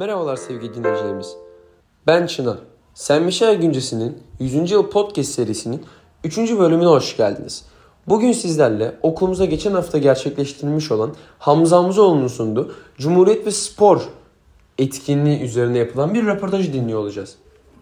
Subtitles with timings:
[0.00, 1.36] Merhabalar sevgili dinleyicilerimiz.
[2.06, 2.58] Ben Çınar.
[2.94, 4.70] Sen Michel Güncesi'nin 100.
[4.70, 5.84] yıl podcast serisinin
[6.24, 6.38] 3.
[6.38, 7.64] bölümüne hoş geldiniz.
[8.08, 14.02] Bugün sizlerle okulumuza geçen hafta gerçekleştirilmiş olan Hamza Hamzoğlu'nun sunduğu Cumhuriyet ve Spor
[14.78, 17.36] etkinliği üzerine yapılan bir röportajı dinliyor olacağız.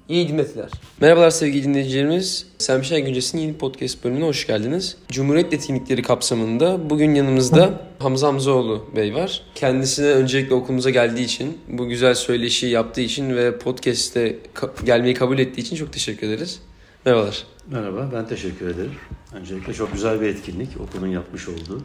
[0.08, 0.70] İyi dinletiler.
[1.00, 2.46] Merhabalar sevgili dinleyicilerimiz.
[2.78, 4.96] Michel Güncesi'nin yeni podcast bölümüne hoş geldiniz.
[5.08, 9.42] Cumhuriyet etkinlikleri kapsamında bugün yanımızda Hamza Hamzoğlu Bey var.
[9.54, 15.38] Kendisine öncelikle okulumuza geldiği için, bu güzel söyleşi yaptığı için ve podcast'te ka- gelmeyi kabul
[15.38, 16.60] ettiği için çok teşekkür ederiz.
[17.04, 17.46] Merhabalar.
[17.70, 18.94] Merhaba, ben teşekkür ederim.
[19.34, 21.82] Öncelikle çok güzel bir etkinlik, okulun yapmış olduğu.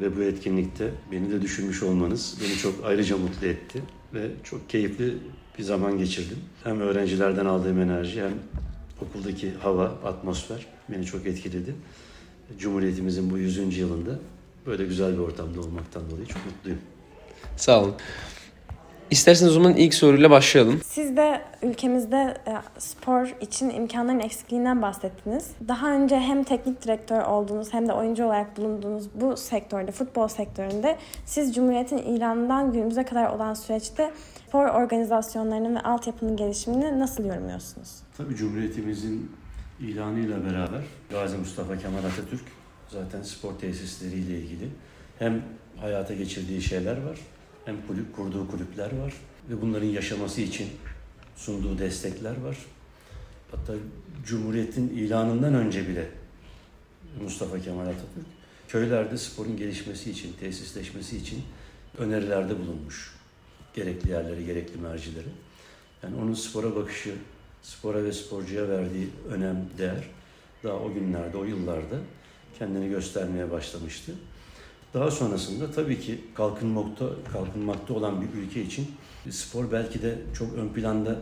[0.00, 3.82] Ve bu etkinlikte beni de düşünmüş olmanız beni çok ayrıca mutlu etti.
[4.14, 5.14] Ve çok keyifli
[5.58, 6.38] bir zaman geçirdim.
[6.64, 8.34] Hem öğrencilerden aldığım enerji hem
[9.02, 11.74] okuldaki hava, atmosfer beni çok etkiledi.
[12.58, 13.78] Cumhuriyetimizin bu 100.
[13.78, 14.18] yılında
[14.66, 16.78] böyle güzel bir ortamda olmaktan dolayı çok mutluyum.
[17.56, 17.94] Sağ olun.
[19.10, 20.80] İsterseniz o zaman ilk soruyla başlayalım.
[20.84, 25.46] Siz de ülkemizde e, spor için imkanların eksikliğinden bahsettiniz.
[25.68, 30.98] Daha önce hem teknik direktör olduğunuz hem de oyuncu olarak bulunduğunuz bu sektörde, futbol sektöründe
[31.24, 34.12] siz Cumhuriyet'in ilanından günümüze kadar olan süreçte
[34.48, 37.88] spor organizasyonlarının ve altyapının gelişimini nasıl yorumluyorsunuz?
[38.16, 39.30] Tabii Cumhuriyetimizin
[39.80, 42.44] ilanıyla beraber Gazi Mustafa Kemal Atatürk
[42.88, 44.68] zaten spor tesisleriyle ilgili
[45.18, 45.42] hem
[45.80, 47.18] hayata geçirdiği şeyler var
[47.68, 49.14] hem kulüp kurduğu kulüpler var
[49.50, 50.68] ve bunların yaşaması için
[51.36, 52.56] sunduğu destekler var.
[53.50, 53.74] Hatta
[54.26, 56.08] Cumhuriyet'in ilanından önce bile
[57.22, 58.26] Mustafa Kemal Atatürk
[58.68, 61.42] köylerde sporun gelişmesi için, tesisleşmesi için
[61.98, 63.14] önerilerde bulunmuş.
[63.74, 65.28] Gerekli yerleri, gerekli mercileri.
[66.02, 67.14] Yani onun spora bakışı,
[67.62, 70.04] spora ve sporcuya verdiği önem, değer
[70.64, 71.96] daha o günlerde, o yıllarda
[72.58, 74.12] kendini göstermeye başlamıştı.
[74.94, 78.86] Daha sonrasında tabii ki kalkınmakta, kalkınmakta olan bir ülke için
[79.30, 81.16] spor belki de çok ön planda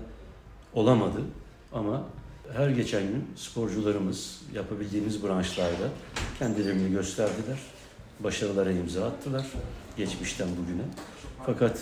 [0.74, 1.20] olamadı
[1.72, 2.04] ama
[2.52, 5.88] her geçen gün sporcularımız yapabildiğimiz branşlarda
[6.38, 7.58] kendilerini gösterdiler.
[8.20, 9.46] Başarılara imza attılar
[9.96, 10.82] geçmişten bugüne.
[11.46, 11.78] Fakat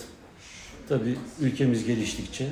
[0.89, 2.47] tabii ülkemiz geliştikçe,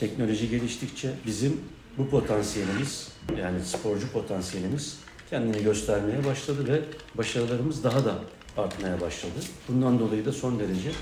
[0.00, 1.60] teknoloji geliştikçe bizim
[1.98, 3.08] bu potansiyelimiz
[3.38, 4.98] yani sporcu potansiyelimiz
[5.30, 6.80] kendini göstermeye başladı ve
[7.14, 8.18] başarılarımız daha da
[8.58, 9.34] artmaya başladı.
[9.68, 10.92] Bundan dolayı da son derece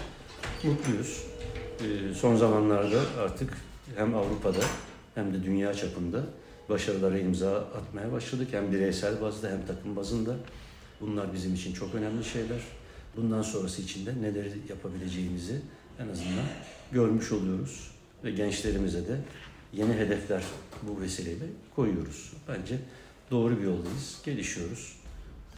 [0.63, 1.23] mutluyuz.
[1.81, 3.57] Ee, son zamanlarda artık
[3.97, 4.61] hem Avrupa'da
[5.15, 6.25] hem de dünya çapında
[6.69, 8.49] başarılara imza atmaya başladık.
[8.51, 10.37] Hem bireysel bazda hem takım bazında.
[11.01, 12.61] Bunlar bizim için çok önemli şeyler.
[13.17, 15.61] Bundan sonrası için de neler yapabileceğimizi
[15.99, 16.45] en azından
[16.93, 17.91] görmüş oluyoruz.
[18.25, 19.21] Ve gençlerimize de
[19.73, 20.43] yeni hedefler
[20.83, 21.45] bu vesileyle
[21.77, 22.33] koyuyoruz.
[22.49, 22.79] Bence
[23.31, 24.97] doğru bir yoldayız, gelişiyoruz.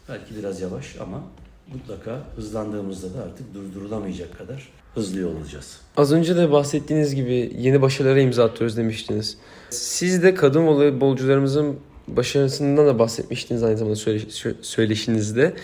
[0.09, 1.25] Belki biraz yavaş ama
[1.73, 5.81] mutlaka hızlandığımızda da artık durdurulamayacak kadar hızlı yol alacağız.
[5.97, 9.39] Az önce de bahsettiğiniz gibi yeni başarılara imza atıyoruz demiştiniz.
[9.71, 11.77] Siz de kadın voleybolcularımızın
[12.09, 13.97] başarısından da bahsetmiştiniz aynı zamanda
[14.63, 15.55] söyleşinizde.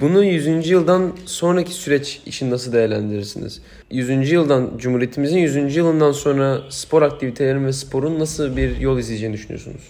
[0.00, 0.68] Bunu 100.
[0.68, 3.62] yıldan sonraki süreç için nasıl değerlendirirsiniz?
[3.90, 4.32] 100.
[4.32, 5.76] yıldan, Cumhuriyetimizin 100.
[5.76, 9.82] yılından sonra spor aktivitelerinin ve sporun nasıl bir yol izleyeceğini düşünüyorsunuz?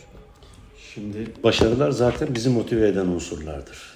[0.95, 3.91] Şimdi başarılar zaten bizi motive eden unsurlardır.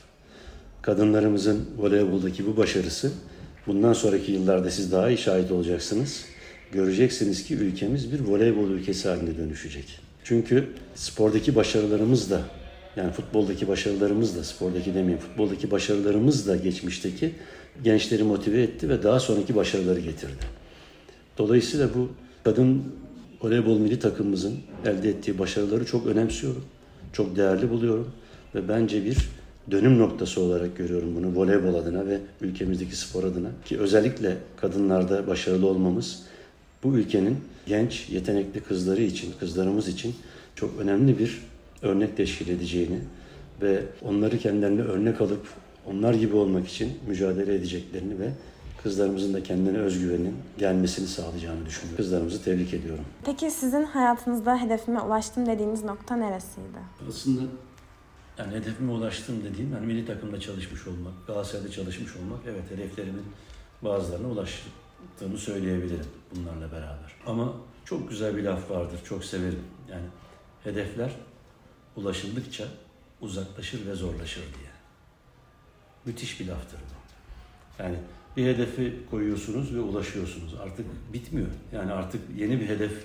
[0.86, 3.12] Kadınlarımızın voleyboldaki bu başarısı
[3.66, 6.24] bundan sonraki yıllarda siz daha iyi şahit olacaksınız.
[6.72, 9.84] Göreceksiniz ki ülkemiz bir voleybol ülkesi haline dönüşecek.
[10.24, 12.40] Çünkü spordaki başarılarımız da
[12.96, 17.34] yani futboldaki başarılarımız da spordaki demeyeyim futboldaki başarılarımız da geçmişteki
[17.84, 20.44] gençleri motive etti ve daha sonraki başarıları getirdi.
[21.38, 22.08] Dolayısıyla bu
[22.44, 22.82] kadın
[23.42, 26.64] voleybol milli takımımızın elde ettiği başarıları çok önemsiyorum.
[27.12, 28.12] Çok değerli buluyorum
[28.54, 29.16] ve bence bir
[29.70, 35.66] dönüm noktası olarak görüyorum bunu voleybol adına ve ülkemizdeki spor adına ki özellikle kadınlarda başarılı
[35.66, 36.22] olmamız
[36.84, 40.14] bu ülkenin genç, yetenekli kızları için, kızlarımız için
[40.54, 41.42] çok önemli bir
[41.82, 42.98] örnek teşkil edeceğini
[43.62, 45.46] ve onları kendilerine örnek alıp
[45.86, 48.30] onlar gibi olmak için mücadele edeceklerini ve
[48.82, 51.96] kızlarımızın da kendine özgüvenin gelmesini sağlayacağını düşünüyorum.
[51.96, 53.04] Kızlarımızı tebrik ediyorum.
[53.24, 56.78] Peki sizin hayatınızda hedefime ulaştım dediğiniz nokta neresiydi?
[57.08, 57.40] Aslında
[58.38, 63.24] yani hedefime ulaştım dediğim yani milli takımda çalışmış olmak, Galatasaray'da çalışmış olmak evet hedeflerimin
[63.82, 67.12] bazılarına ulaştığımı söyleyebilirim bunlarla beraber.
[67.26, 67.52] Ama
[67.84, 69.62] çok güzel bir laf vardır, çok severim.
[69.90, 70.06] Yani
[70.64, 71.10] hedefler
[71.96, 72.64] ulaşıldıkça
[73.20, 74.70] uzaklaşır ve zorlaşır diye.
[76.04, 77.82] Müthiş bir laftır bu.
[77.82, 77.96] Yani
[78.36, 80.54] bir hedefi koyuyorsunuz ve ulaşıyorsunuz.
[80.54, 81.48] Artık bitmiyor.
[81.72, 83.04] Yani artık yeni bir hedef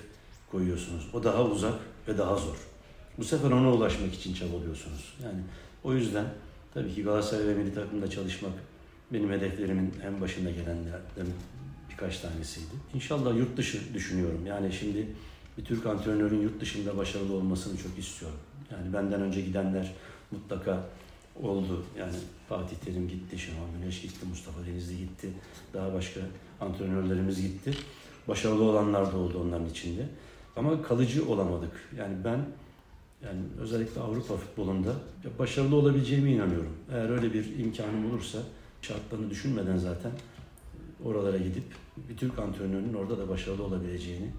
[0.50, 1.08] koyuyorsunuz.
[1.14, 1.74] O daha uzak
[2.08, 2.56] ve daha zor.
[3.18, 5.14] Bu sefer ona ulaşmak için çabalıyorsunuz.
[5.24, 5.40] Yani
[5.84, 6.26] o yüzden
[6.74, 8.52] tabii ki Galatasaray ve milli takımda çalışmak
[9.12, 11.26] benim hedeflerimin en başında gelenlerden
[11.90, 12.74] birkaç tanesiydi.
[12.94, 14.46] İnşallah yurt dışı düşünüyorum.
[14.46, 15.06] Yani şimdi
[15.58, 18.38] bir Türk antrenörün yurt dışında başarılı olmasını çok istiyorum.
[18.70, 19.92] Yani benden önce gidenler
[20.30, 20.84] mutlaka
[21.42, 21.84] oldu.
[21.98, 22.12] Yani
[22.48, 25.28] Fatih Terim gitti, Şenol Güneş gitti, Mustafa Denizli gitti.
[25.74, 26.20] Daha başka
[26.60, 27.74] antrenörlerimiz gitti.
[28.28, 30.08] Başarılı olanlar da oldu onların içinde.
[30.56, 31.72] Ama kalıcı olamadık.
[31.98, 32.40] Yani ben
[33.24, 34.92] yani özellikle Avrupa futbolunda
[35.38, 36.72] başarılı olabileceğime inanıyorum.
[36.92, 38.38] Eğer öyle bir imkanım olursa
[38.82, 40.10] şartlarını düşünmeden zaten
[41.04, 41.64] oralara gidip
[42.08, 44.30] bir Türk antrenörünün orada da başarılı olabileceğini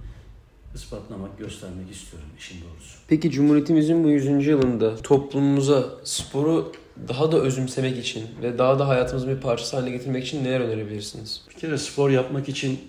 [0.76, 2.98] ispatlamak, göstermek istiyorum işin doğrusu.
[3.08, 4.48] Peki Cumhuriyetimizin bu 100.
[4.48, 6.72] yılında toplumumuza sporu
[7.08, 11.42] daha da özümsemek için ve daha da hayatımızın bir parçası haline getirmek için neler önerebilirsiniz?
[11.50, 12.80] Bir kere spor yapmak için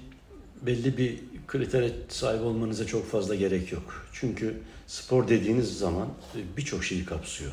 [0.62, 4.06] belli bir kritere sahip olmanıza çok fazla gerek yok.
[4.12, 4.54] Çünkü
[4.86, 6.08] spor dediğiniz zaman
[6.56, 7.52] birçok şeyi kapsıyor.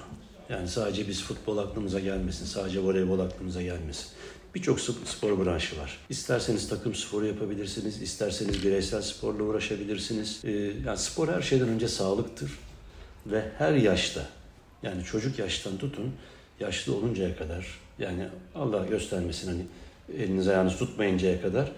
[0.49, 4.07] Yani sadece biz futbol aklımıza gelmesin, sadece voleybol aklımıza gelmesin.
[4.55, 5.97] Birçok spor branşı var.
[6.09, 10.41] İsterseniz takım sporu yapabilirsiniz, isterseniz bireysel sporla uğraşabilirsiniz.
[10.43, 10.51] Ee,
[10.85, 12.51] yani spor her şeyden önce sağlıktır
[13.25, 14.25] ve her yaşta
[14.83, 16.13] yani çocuk yaştan tutun
[16.59, 19.61] yaşlı oluncaya kadar yani Allah göstermesin hani
[20.17, 21.71] eliniz ayağınız tutmayıncaya kadar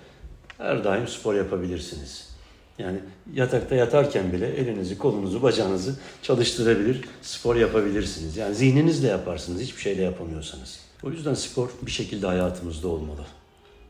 [0.57, 2.33] her daim spor yapabilirsiniz.
[2.79, 2.99] Yani
[3.33, 8.37] yatakta yatarken bile elinizi, kolunuzu, bacağınızı çalıştırabilir, spor yapabilirsiniz.
[8.37, 10.79] Yani zihninizle yaparsınız, hiçbir şeyle yapamıyorsanız.
[11.03, 13.25] O yüzden spor bir şekilde hayatımızda olmalı.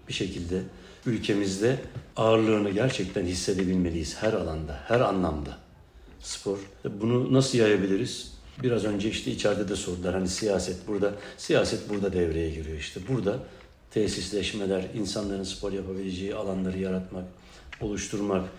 [0.07, 0.61] Bir şekilde
[1.05, 1.79] ülkemizde
[2.15, 5.57] ağırlığını gerçekten hissedebilmeliyiz her alanda, her anlamda.
[6.19, 6.57] Spor.
[7.01, 8.33] Bunu nasıl yayabiliriz?
[8.63, 12.99] Biraz önce işte içeride de sordular hani siyaset burada, siyaset burada devreye giriyor işte.
[13.07, 13.39] Burada
[13.93, 17.25] tesisleşmeler, insanların spor yapabileceği alanları yaratmak,
[17.81, 18.49] oluşturmak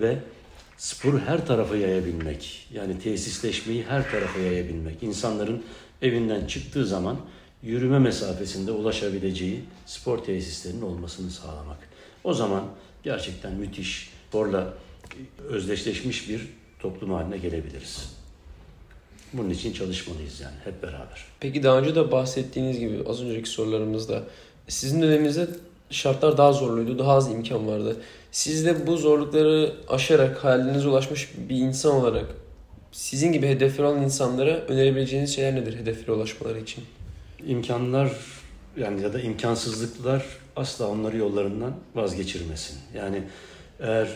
[0.00, 0.18] ve
[0.76, 2.68] sporu her tarafa yayabilmek.
[2.74, 5.02] Yani tesisleşmeyi her tarafa yayabilmek.
[5.02, 5.62] İnsanların
[6.02, 7.16] evinden çıktığı zaman
[7.62, 11.78] yürüme mesafesinde ulaşabileceği spor tesislerinin olmasını sağlamak.
[12.24, 12.64] O zaman
[13.02, 14.74] gerçekten müthiş, sporla
[15.48, 16.48] özdeşleşmiş bir
[16.78, 18.20] toplum haline gelebiliriz.
[19.32, 21.24] Bunun için çalışmalıyız yani hep beraber.
[21.40, 24.22] Peki daha önce de bahsettiğiniz gibi az önceki sorularımızda
[24.70, 25.48] sizin döneminizde
[25.90, 27.96] şartlar daha zorluydu, daha az imkan vardı.
[28.32, 32.26] Siz de bu zorlukları aşarak hayalinize ulaşmış bir insan olarak
[32.92, 36.84] sizin gibi hedefler olan insanlara önerebileceğiniz şeyler nedir hedeflere ulaşmaları için?
[37.46, 38.12] İmkanlar
[38.76, 40.24] yani ya da imkansızlıklar
[40.56, 42.78] asla onları yollarından vazgeçirmesin.
[42.94, 43.22] Yani
[43.80, 44.08] eğer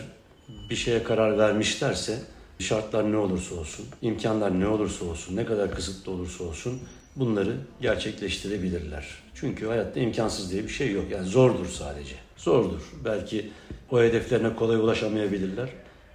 [0.69, 2.19] bir şeye karar vermişlerse
[2.59, 6.79] şartlar ne olursa olsun, imkanlar ne olursa olsun, ne kadar kısıtlı olursa olsun
[7.15, 9.07] bunları gerçekleştirebilirler.
[9.33, 11.11] Çünkü hayatta imkansız diye bir şey yok.
[11.11, 12.15] Yani zordur sadece.
[12.37, 12.81] Zordur.
[13.05, 13.51] Belki
[13.91, 15.69] o hedeflerine kolay ulaşamayabilirler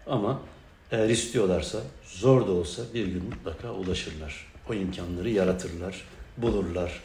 [0.07, 0.41] ama
[0.91, 4.47] eğer istiyorlarsa zor da olsa bir gün mutlaka ulaşırlar.
[4.71, 6.05] O imkanları yaratırlar,
[6.37, 7.03] bulurlar,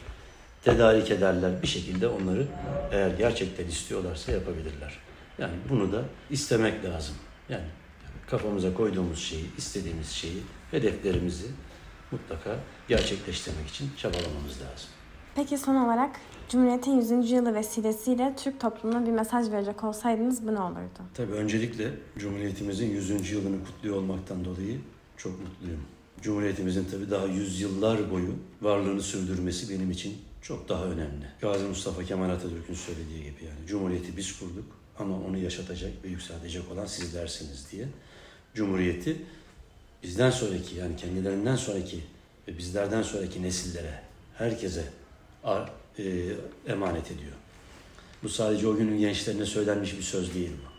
[0.64, 1.62] tedarik ederler.
[1.62, 2.46] Bir şekilde onları
[2.92, 4.98] eğer gerçekten istiyorlarsa yapabilirler.
[5.38, 7.14] Yani bunu da istemek lazım.
[7.48, 7.64] Yani
[8.26, 11.46] kafamıza koyduğumuz şeyi, istediğimiz şeyi, hedeflerimizi
[12.10, 12.58] mutlaka
[12.88, 14.88] gerçekleştirmek için çabalamamız lazım.
[15.34, 16.16] Peki son olarak
[16.48, 17.30] Cumhuriyet'in 100.
[17.30, 21.00] yılı vesilesiyle Türk toplumuna bir mesaj verecek olsaydınız bu ne olurdu?
[21.14, 23.30] Tabii öncelikle Cumhuriyetimizin 100.
[23.30, 24.80] yılını kutluyor olmaktan dolayı
[25.16, 25.80] çok mutluyum.
[26.22, 31.26] Cumhuriyetimizin tabii daha yüzyıllar boyu varlığını sürdürmesi benim için çok daha önemli.
[31.40, 34.64] Gazi Mustafa Kemal Atatürk'ün söylediği gibi yani Cumhuriyeti biz kurduk
[34.98, 37.88] ama onu yaşatacak ve yükseltecek olan sizlersiniz diye.
[38.54, 39.16] Cumhuriyeti
[40.06, 42.00] bizden sonraki yani kendilerinden sonraki
[42.48, 44.00] ve bizlerden sonraki nesillere,
[44.34, 44.84] herkese
[45.98, 46.04] e,
[46.66, 47.32] emanet ediyor.
[48.22, 50.76] Bu sadece o günün gençlerine söylenmiş bir söz değil bu.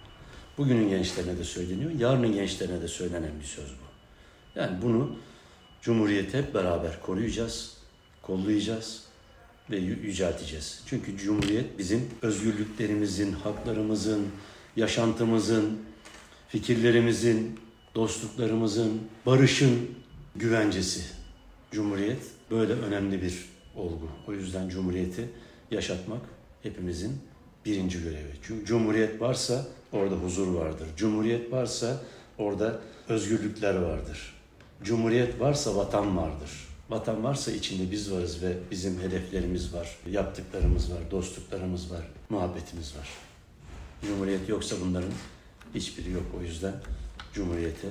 [0.64, 3.88] Bugünün gençlerine de söyleniyor, yarının gençlerine de söylenen bir söz bu.
[4.60, 5.16] Yani bunu
[5.82, 7.78] Cumhuriyeti hep beraber koruyacağız,
[8.22, 9.04] kollayacağız
[9.70, 10.84] ve yücelteceğiz.
[10.86, 14.28] Çünkü Cumhuriyet bizim özgürlüklerimizin, haklarımızın,
[14.76, 15.80] yaşantımızın,
[16.50, 17.60] fikirlerimizin,
[17.98, 19.90] dostluklarımızın, barışın
[20.36, 21.02] güvencesi.
[21.72, 24.10] Cumhuriyet böyle önemli bir olgu.
[24.28, 25.30] O yüzden Cumhuriyeti
[25.72, 26.22] yaşatmak
[26.64, 27.18] hepimizin
[27.66, 28.32] birinci görevi.
[28.44, 30.88] Çünkü Cumhuriyet varsa orada huzur vardır.
[30.98, 32.02] Cumhuriyet varsa
[32.38, 34.36] orada özgürlükler vardır.
[34.84, 36.68] Cumhuriyet varsa vatan vardır.
[36.90, 43.10] Vatan varsa içinde biz varız ve bizim hedeflerimiz var, yaptıklarımız var, dostluklarımız var, muhabbetimiz var.
[44.08, 45.12] Cumhuriyet yoksa bunların
[45.76, 46.26] hiçbiri yok.
[46.40, 46.74] O yüzden
[47.38, 47.88] Cumhuriyete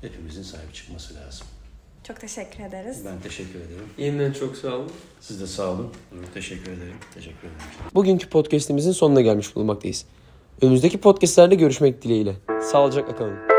[0.00, 1.46] hepimizin sahip çıkması lazım.
[2.04, 3.04] Çok teşekkür ederiz.
[3.04, 3.88] Ben teşekkür ederim.
[3.98, 4.90] Yeniden çok sağ olun.
[5.20, 5.90] Siz de sağ olun.
[6.34, 6.96] Teşekkür ederim.
[7.14, 7.60] Teşekkür ederim.
[7.94, 10.06] Bugünkü podcastimizin sonuna gelmiş bulunmaktayız.
[10.62, 12.34] Önümüzdeki podcastlerde görüşmek dileğiyle.
[12.70, 13.53] Sağlıcakla kalın.